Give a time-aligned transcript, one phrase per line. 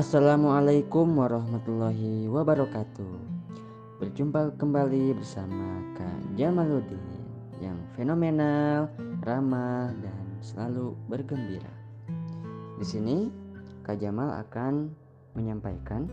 [0.00, 3.20] Assalamualaikum warahmatullahi wabarakatuh
[4.00, 7.04] Berjumpa kembali bersama Kak Jamaluddin
[7.60, 8.88] Yang fenomenal,
[9.20, 11.68] ramah, dan selalu bergembira
[12.80, 13.28] Di sini
[13.84, 14.88] Kak Jamal akan
[15.36, 16.08] menyampaikan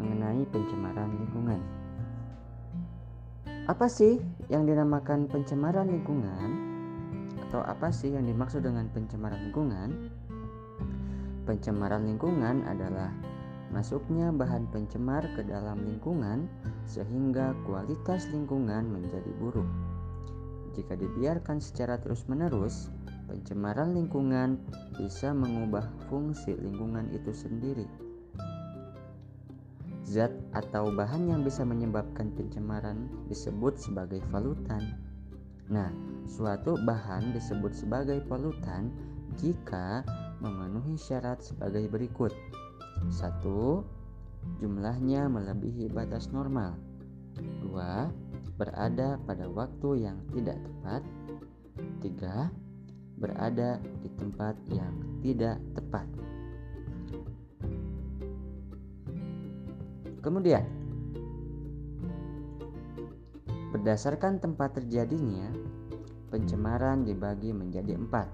[0.00, 1.60] mengenai pencemaran lingkungan
[3.68, 4.16] Apa sih
[4.48, 6.48] yang dinamakan pencemaran lingkungan?
[7.44, 10.08] Atau apa sih yang dimaksud dengan pencemaran lingkungan?
[11.46, 13.14] Pencemaran lingkungan adalah
[13.70, 16.50] masuknya bahan pencemar ke dalam lingkungan
[16.90, 19.70] sehingga kualitas lingkungan menjadi buruk.
[20.74, 22.90] Jika dibiarkan secara terus-menerus,
[23.30, 24.58] pencemaran lingkungan
[24.98, 27.86] bisa mengubah fungsi lingkungan itu sendiri.
[30.02, 34.98] Zat atau bahan yang bisa menyebabkan pencemaran disebut sebagai polutan.
[35.70, 35.94] Nah,
[36.26, 38.90] suatu bahan disebut sebagai polutan
[39.38, 40.06] jika
[40.40, 42.32] memenuhi syarat sebagai berikut.
[43.12, 43.84] satu,
[44.62, 46.78] Jumlahnya melebihi batas normal.
[47.66, 48.08] dua,
[48.56, 51.02] Berada pada waktu yang tidak tepat.
[52.00, 52.48] tiga,
[53.20, 56.06] Berada di tempat yang tidak tepat.
[60.24, 60.64] Kemudian,
[63.76, 65.52] berdasarkan tempat terjadinya,
[66.32, 68.26] pencemaran dibagi menjadi empat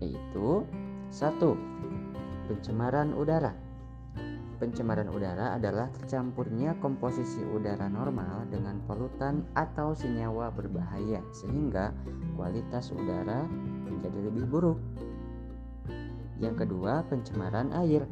[0.00, 0.64] yaitu
[1.12, 1.54] satu
[2.48, 3.54] pencemaran udara.
[4.60, 11.96] Pencemaran udara adalah tercampurnya komposisi udara normal dengan polutan atau senyawa berbahaya sehingga
[12.36, 13.48] kualitas udara
[13.88, 14.78] menjadi lebih buruk.
[16.36, 18.04] Yang kedua, pencemaran air.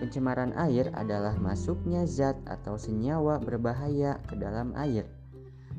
[0.00, 5.04] Pencemaran air adalah masuknya zat atau senyawa berbahaya ke dalam air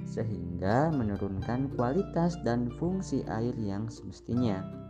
[0.09, 4.88] sehingga menurunkan kualitas dan fungsi air yang semestinya.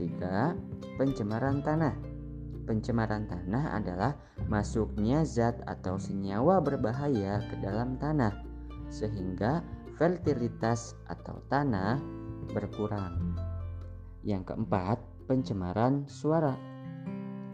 [0.00, 0.56] Ketiga,
[0.96, 1.92] pencemaran tanah.
[2.64, 4.16] Pencemaran tanah adalah
[4.48, 8.32] masuknya zat atau senyawa berbahaya ke dalam tanah
[8.88, 9.60] sehingga
[10.00, 12.00] fertilitas atau tanah
[12.48, 13.36] berkurang.
[14.24, 16.56] Yang keempat, pencemaran suara.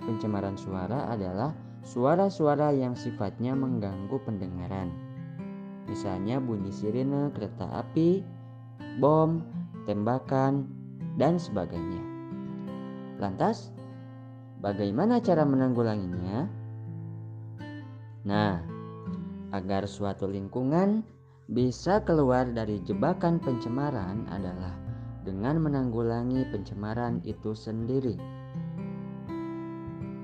[0.07, 1.51] Pencemaran suara adalah
[1.83, 4.95] suara-suara yang sifatnya mengganggu pendengaran.
[5.91, 8.23] Misalnya bunyi sirene kereta api,
[9.03, 9.43] bom,
[9.83, 10.71] tembakan,
[11.19, 12.06] dan sebagainya.
[13.17, 13.73] Lantas,
[14.61, 16.45] bagaimana cara menanggulanginya?
[18.29, 18.61] Nah,
[19.57, 21.01] agar suatu lingkungan
[21.49, 24.75] bisa keluar dari jebakan pencemaran adalah
[25.25, 28.21] dengan menanggulangi pencemaran itu sendiri.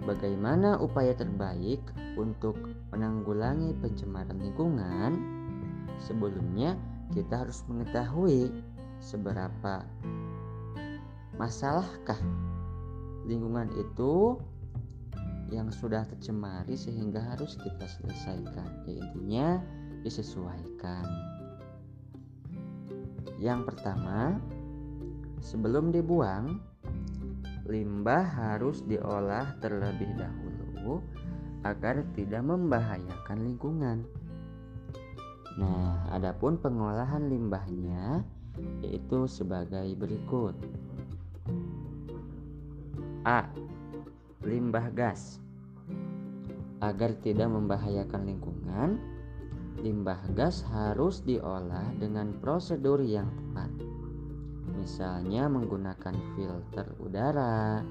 [0.03, 1.81] Bagaimana upaya terbaik
[2.19, 2.59] untuk
[2.91, 5.17] menanggulangi pencemaran lingkungan?
[5.97, 6.75] Sebelumnya,
[7.15, 8.51] kita harus mengetahui
[8.99, 9.87] seberapa
[11.39, 12.19] masalahkah
[13.27, 14.41] lingkungan itu
[15.53, 19.49] yang sudah tercemari sehingga harus kita selesaikan ya intinya
[20.01, 21.05] disesuaikan.
[23.37, 24.41] Yang pertama
[25.45, 26.57] sebelum dibuang
[27.69, 31.05] limbah harus diolah terlebih dahulu
[31.63, 33.99] agar tidak membahayakan lingkungan.
[35.61, 38.25] Nah adapun pengolahan limbahnya
[38.83, 40.57] yaitu sebagai berikut
[43.23, 43.47] A.
[44.43, 45.39] Limbah gas
[46.83, 48.99] Agar tidak membahayakan lingkungan,
[49.79, 53.71] limbah gas harus diolah dengan prosedur yang tepat.
[54.75, 57.87] Misalnya menggunakan filter udara,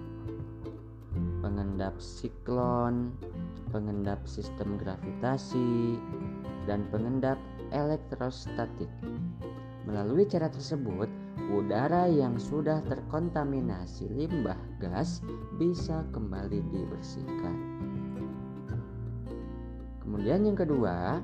[1.39, 3.15] pengendap siklon,
[3.71, 5.95] pengendap sistem gravitasi,
[6.67, 7.39] dan pengendap
[7.71, 8.91] elektrostatik.
[9.89, 11.09] Melalui cara tersebut,
[11.49, 15.25] udara yang sudah terkontaminasi limbah gas
[15.57, 17.55] bisa kembali dibersihkan.
[20.05, 21.17] Kemudian yang kedua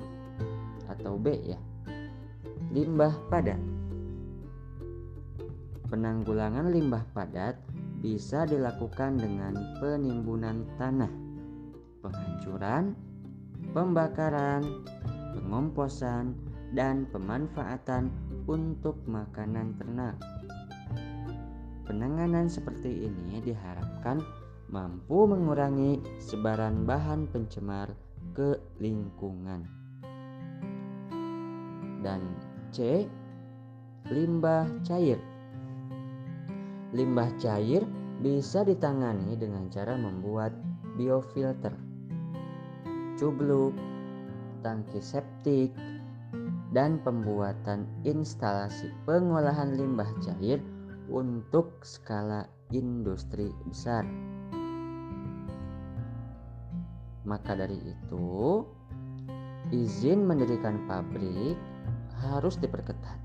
[0.89, 1.59] atau B ya.
[2.73, 3.61] Limbah padat.
[5.87, 7.55] Penanggulangan limbah padat
[8.03, 11.09] bisa dilakukan dengan penimbunan tanah,
[12.03, 12.91] penghancuran,
[13.71, 14.61] pembakaran,
[15.37, 16.35] pengomposan,
[16.75, 18.11] dan pemanfaatan
[18.47, 20.15] untuk makanan ternak.
[21.83, 24.23] Penanganan seperti ini diharapkan
[24.71, 27.91] mampu mengurangi sebaran bahan pencemar
[28.35, 29.67] ke lingkungan.
[32.03, 32.23] Dan
[32.71, 33.07] C.
[34.07, 35.19] Limbah cair.
[36.95, 37.83] Limbah cair
[38.23, 40.55] bisa ditangani dengan cara membuat
[40.95, 41.75] biofilter,
[43.19, 43.75] cubluk,
[44.63, 45.75] tangki septik,
[46.75, 50.59] dan pembuatan instalasi pengolahan limbah cair
[51.07, 52.43] untuk skala
[52.75, 54.03] industri besar.
[57.27, 58.63] Maka dari itu,
[59.71, 61.59] izin mendirikan pabrik
[62.23, 63.19] harus diperketat.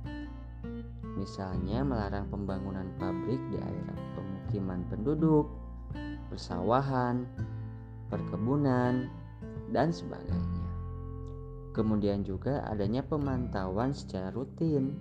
[1.14, 5.46] Misalnya melarang pembangunan pabrik di area pemukiman penduduk,
[6.30, 7.22] persawahan,
[8.10, 9.06] perkebunan,
[9.70, 10.61] dan sebagainya.
[11.72, 14.92] Kemudian juga adanya pemantauan secara rutin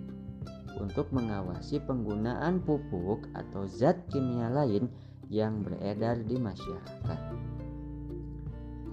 [0.80, 4.88] untuk mengawasi penggunaan pupuk atau zat kimia lain
[5.28, 7.20] yang beredar di masyarakat.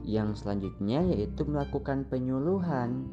[0.04, 3.08] Yang selanjutnya yaitu melakukan penyuluhan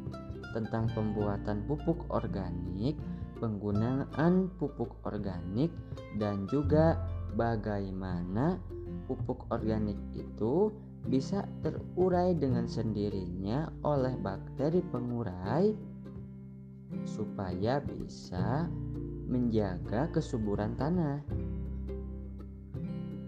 [0.51, 2.97] tentang pembuatan pupuk organik,
[3.39, 5.69] penggunaan pupuk organik,
[6.17, 6.97] dan juga
[7.37, 8.57] bagaimana
[9.05, 10.73] pupuk organik itu
[11.07, 15.71] bisa terurai dengan sendirinya oleh bakteri pengurai
[17.07, 18.67] supaya bisa
[19.27, 21.23] menjaga kesuburan tanah.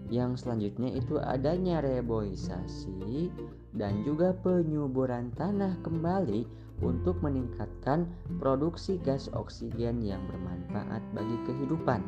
[0.09, 3.29] Yang selanjutnya itu adanya reboisasi
[3.77, 6.49] dan juga penyuburan tanah kembali
[6.81, 8.09] untuk meningkatkan
[8.41, 12.01] produksi gas oksigen yang bermanfaat bagi kehidupan.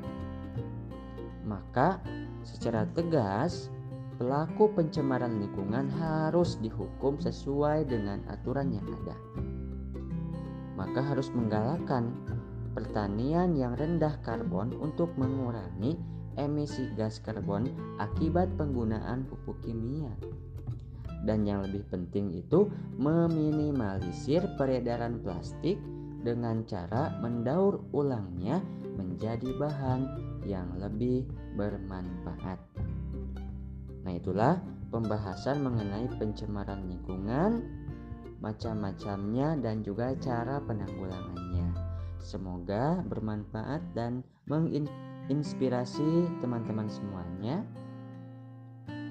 [1.46, 2.02] Maka,
[2.42, 3.70] secara tegas,
[4.22, 9.18] pelaku pencemaran lingkungan harus dihukum sesuai dengan aturan yang ada.
[10.78, 12.14] Maka harus menggalakkan
[12.78, 15.98] pertanian yang rendah karbon untuk mengurangi
[16.38, 20.14] emisi gas karbon akibat penggunaan pupuk kimia.
[21.26, 22.70] Dan yang lebih penting itu
[23.02, 25.82] meminimalisir peredaran plastik
[26.22, 28.62] dengan cara mendaur ulangnya
[29.02, 30.02] menjadi bahan
[30.46, 31.26] yang lebih
[31.58, 32.71] bermanfaat.
[34.02, 34.58] Nah, itulah
[34.90, 37.62] pembahasan mengenai pencemaran lingkungan,
[38.42, 41.78] macam-macamnya dan juga cara penanggulangannya.
[42.22, 47.66] Semoga bermanfaat dan menginspirasi teman-teman semuanya.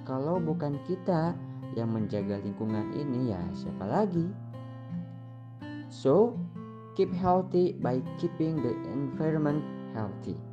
[0.07, 1.39] Kalau bukan kita
[1.79, 4.27] yang menjaga lingkungan ini ya siapa lagi?
[5.91, 6.35] So,
[6.99, 9.63] keep healthy by keeping the environment
[9.95, 10.50] healthy.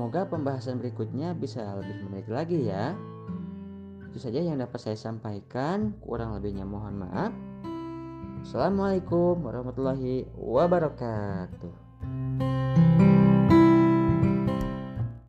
[0.00, 2.96] Semoga pembahasan berikutnya bisa lebih menarik lagi ya.
[4.08, 5.92] Itu saja yang dapat saya sampaikan.
[6.00, 7.28] Kurang lebihnya mohon maaf.
[8.40, 11.89] Assalamualaikum warahmatullahi wabarakatuh.